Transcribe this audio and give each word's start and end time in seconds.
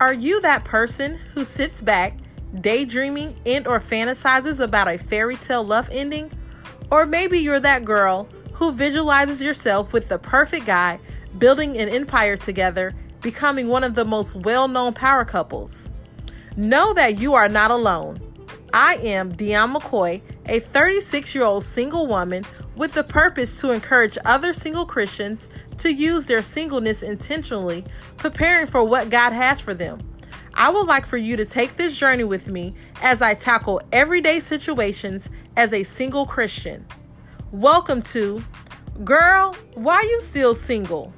Are 0.00 0.12
you 0.12 0.40
that 0.42 0.64
person 0.64 1.18
who 1.34 1.44
sits 1.44 1.82
back, 1.82 2.16
daydreaming 2.60 3.34
and 3.44 3.66
or 3.66 3.80
fantasizes 3.80 4.60
about 4.60 4.86
a 4.86 4.96
fairy 4.96 5.34
tale 5.34 5.64
love 5.64 5.88
ending? 5.90 6.30
Or 6.92 7.04
maybe 7.04 7.38
you're 7.38 7.58
that 7.58 7.84
girl 7.84 8.28
who 8.52 8.70
visualizes 8.70 9.42
yourself 9.42 9.92
with 9.92 10.08
the 10.08 10.20
perfect 10.20 10.66
guy, 10.66 11.00
building 11.38 11.76
an 11.76 11.88
empire 11.88 12.36
together, 12.36 12.94
becoming 13.22 13.66
one 13.66 13.82
of 13.82 13.94
the 13.94 14.04
most 14.04 14.36
well-known 14.36 14.94
power 14.94 15.24
couples. 15.24 15.90
Know 16.56 16.94
that 16.94 17.18
you 17.18 17.34
are 17.34 17.48
not 17.48 17.72
alone. 17.72 18.20
I 18.80 18.94
am 19.02 19.32
Dion 19.32 19.74
McCoy, 19.74 20.22
a 20.46 20.60
36 20.60 21.34
year 21.34 21.42
old 21.42 21.64
single 21.64 22.06
woman 22.06 22.44
with 22.76 22.94
the 22.94 23.02
purpose 23.02 23.60
to 23.60 23.72
encourage 23.72 24.16
other 24.24 24.52
single 24.52 24.86
Christians 24.86 25.48
to 25.78 25.92
use 25.92 26.26
their 26.26 26.42
singleness 26.42 27.02
intentionally, 27.02 27.84
preparing 28.18 28.68
for 28.68 28.84
what 28.84 29.10
God 29.10 29.32
has 29.32 29.60
for 29.60 29.74
them. 29.74 29.98
I 30.54 30.70
would 30.70 30.86
like 30.86 31.06
for 31.06 31.16
you 31.16 31.36
to 31.36 31.44
take 31.44 31.74
this 31.74 31.96
journey 31.96 32.22
with 32.22 32.46
me 32.46 32.72
as 33.02 33.20
I 33.20 33.34
tackle 33.34 33.80
everyday 33.90 34.38
situations 34.38 35.28
as 35.56 35.72
a 35.72 35.82
single 35.82 36.24
Christian. 36.24 36.86
Welcome 37.50 38.00
to 38.02 38.44
Girl, 39.02 39.56
Why 39.74 40.02
You 40.02 40.20
Still 40.20 40.54
Single? 40.54 41.12